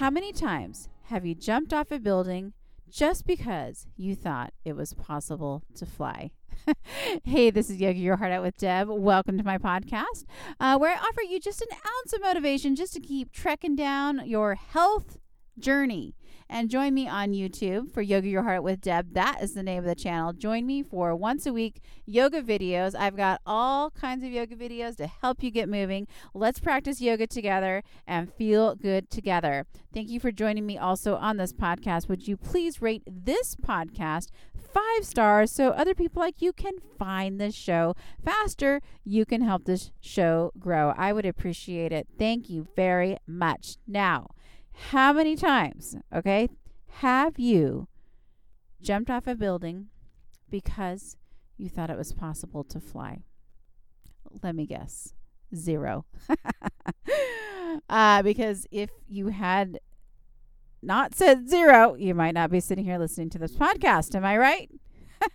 [0.00, 2.54] How many times have you jumped off a building
[2.90, 6.30] just because you thought it was possible to fly?
[7.22, 8.88] hey, this is Yoga Your Heart Out with Deb.
[8.88, 10.24] Welcome to my podcast,
[10.58, 14.22] uh, where I offer you just an ounce of motivation just to keep trekking down
[14.24, 15.18] your health
[15.58, 16.14] journey.
[16.52, 19.14] And join me on YouTube for Yoga Your Heart with Deb.
[19.14, 20.32] That is the name of the channel.
[20.32, 22.96] Join me for once a week yoga videos.
[22.96, 26.08] I've got all kinds of yoga videos to help you get moving.
[26.34, 29.64] Let's practice yoga together and feel good together.
[29.94, 32.08] Thank you for joining me also on this podcast.
[32.08, 37.40] Would you please rate this podcast five stars so other people like you can find
[37.40, 38.80] this show faster?
[39.04, 40.94] You can help this show grow.
[40.96, 42.08] I would appreciate it.
[42.18, 43.76] Thank you very much.
[43.86, 44.30] Now,
[44.88, 46.48] how many times, okay,
[46.88, 47.86] have you
[48.80, 49.86] jumped off a building
[50.48, 51.16] because
[51.56, 53.20] you thought it was possible to fly?
[54.42, 55.12] Let me guess.
[55.54, 56.06] Zero.
[57.88, 59.80] uh, because if you had
[60.82, 64.14] not said zero, you might not be sitting here listening to this podcast.
[64.14, 64.70] Am I right?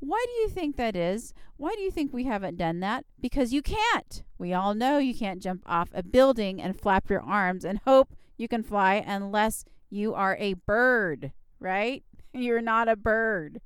[0.00, 1.34] Why do you think that is?
[1.56, 3.04] Why do you think we haven't done that?
[3.20, 4.22] Because you can't.
[4.38, 8.14] We all know you can't jump off a building and flap your arms and hope
[8.36, 12.04] you can fly unless you are a bird, right?
[12.32, 13.60] You're not a bird.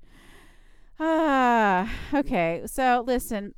[0.99, 2.63] Ah, okay.
[2.67, 3.55] So listen,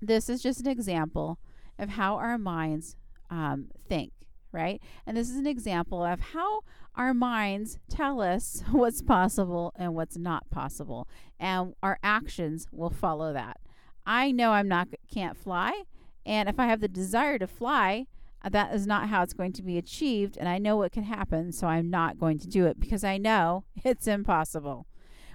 [0.00, 1.38] this is just an example
[1.78, 2.96] of how our minds
[3.30, 4.12] um, think,
[4.52, 4.80] right?
[5.06, 6.60] And this is an example of how
[6.94, 13.32] our minds tell us what's possible and what's not possible, and our actions will follow
[13.32, 13.58] that.
[14.06, 15.84] I know I'm not can't fly,
[16.24, 18.06] and if I have the desire to fly,
[18.42, 21.02] uh, that is not how it's going to be achieved and I know what can
[21.02, 24.86] happen so I'm not going to do it because I know it's impossible.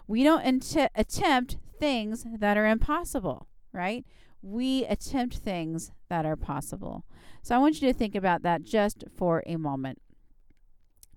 [0.08, 4.06] We don't int- attempt things that are impossible, right?
[4.44, 7.06] We attempt things that are possible.
[7.42, 10.02] So I want you to think about that just for a moment.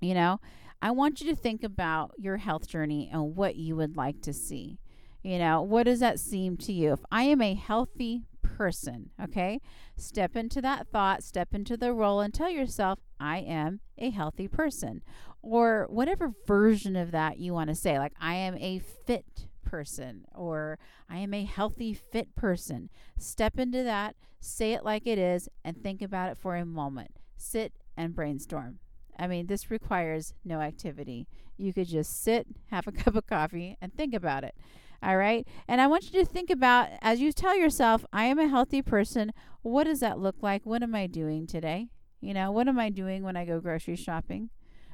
[0.01, 0.41] You know,
[0.81, 4.33] I want you to think about your health journey and what you would like to
[4.33, 4.79] see.
[5.23, 6.93] You know, what does that seem to you?
[6.93, 9.61] If I am a healthy person, okay?
[9.97, 14.47] Step into that thought, step into the role, and tell yourself, I am a healthy
[14.47, 15.03] person.
[15.43, 20.25] Or whatever version of that you want to say, like, I am a fit person,
[20.35, 20.79] or
[21.11, 22.89] I am a healthy, fit person.
[23.19, 27.19] Step into that, say it like it is, and think about it for a moment.
[27.37, 28.79] Sit and brainstorm.
[29.19, 31.27] I mean, this requires no activity.
[31.59, 34.55] You could just sit, have a cup of coffee, and think about it.
[35.03, 35.47] All right.
[35.69, 38.81] And I want you to think about as you tell yourself, I am a healthy
[38.81, 40.65] person, what does that look like?
[40.65, 41.89] What am I doing today?
[42.21, 44.51] You know, what am I doing when I go grocery shopping?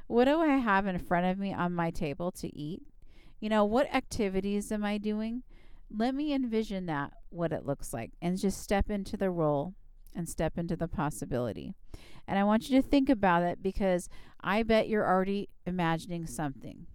[0.07, 2.83] What do I have in front of me on my table to eat?
[3.43, 5.43] You know, what activities am I doing?
[5.93, 9.73] Let me envision that, what it looks like, and just step into the role
[10.15, 11.73] and step into the possibility.
[12.25, 14.07] And I want you to think about it because
[14.39, 16.87] I bet you're already imagining something.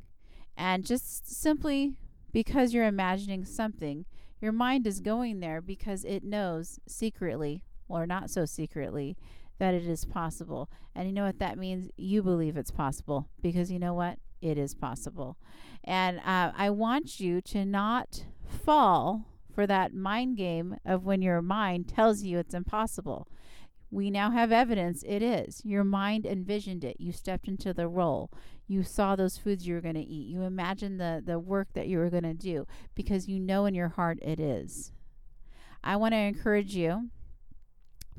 [0.56, 1.98] And just simply
[2.32, 4.06] because you're imagining something,
[4.40, 9.18] your mind is going there because it knows secretly, or not so secretly,
[9.58, 10.70] that it is possible.
[10.94, 11.90] And you know what that means?
[11.98, 14.18] You believe it's possible because you know what?
[14.40, 15.36] It is possible.
[15.84, 21.42] And uh, I want you to not fall for that mind game of when your
[21.42, 23.26] mind tells you it's impossible.
[23.90, 25.62] We now have evidence it is.
[25.64, 27.00] Your mind envisioned it.
[27.00, 28.30] You stepped into the role.
[28.66, 30.28] You saw those foods you were going to eat.
[30.28, 33.74] You imagined the, the work that you were going to do because you know in
[33.74, 34.92] your heart it is.
[35.82, 37.08] I want to encourage you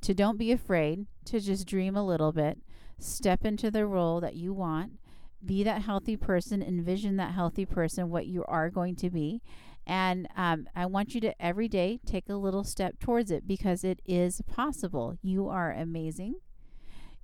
[0.02, 2.58] to don't be afraid to just dream a little bit,
[2.98, 4.94] step into the role that you want,
[5.44, 9.42] be that healthy person, envision that healthy person, what you are going to be,
[9.90, 13.84] and um, I want you to every day take a little step towards it because
[13.84, 15.18] it is possible.
[15.24, 16.36] You are amazing.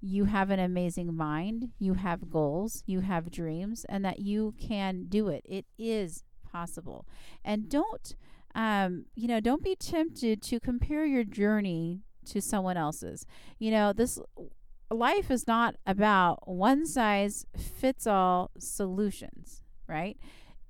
[0.02, 1.70] You have an amazing mind.
[1.78, 2.84] You have goals.
[2.88, 5.44] You have dreams, and that you can do it.
[5.46, 7.06] It is possible.
[7.44, 8.16] And don't,
[8.56, 13.28] um, you know, don't be tempted to compare your journey to someone else's.
[13.60, 14.20] You know, this
[14.92, 20.18] life is not about one size fits all solutions, right?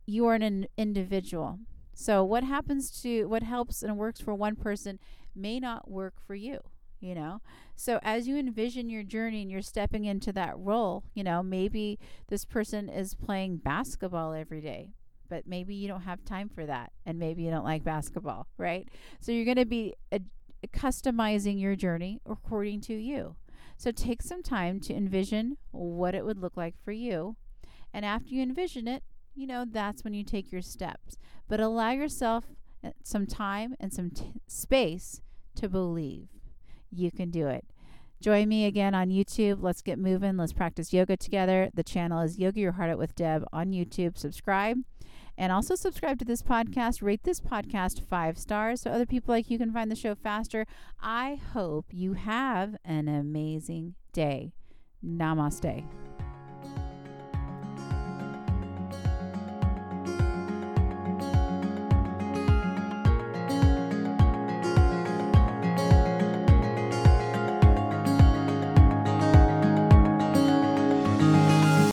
[0.06, 1.60] You are an individual.
[1.94, 5.00] So what happens to what helps and works for one person
[5.36, 6.60] may not work for you,
[7.00, 7.42] you know?
[7.76, 12.00] So as you envision your journey and you're stepping into that role, you know, maybe
[12.28, 14.92] this person is playing basketball every day,
[15.30, 18.88] but maybe you don't have time for that and maybe you don't like basketball, right?
[19.20, 20.20] So you're going to be a,
[20.74, 23.36] customizing your journey according to you.
[23.78, 27.36] So take some time to envision what it would look like for you.
[27.94, 29.04] And after you envision it,
[29.36, 31.18] you know, that's when you take your steps.
[31.48, 32.46] But allow yourself
[32.84, 35.22] uh, some time and some t- space
[35.56, 36.28] to believe
[36.92, 37.66] you can do it.
[38.22, 39.62] Join me again on YouTube.
[39.62, 40.38] Let's get moving.
[40.38, 41.70] Let's practice yoga together.
[41.74, 44.18] The channel is Yoga Your Heart Out with Deb on YouTube.
[44.18, 44.78] Subscribe.
[45.38, 47.02] And also subscribe to this podcast.
[47.02, 50.66] Rate this podcast five stars so other people like you can find the show faster.
[51.02, 54.54] I hope you have an amazing day.
[55.06, 55.84] Namaste.